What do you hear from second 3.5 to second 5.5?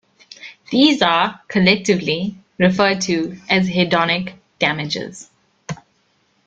as hedonic damages.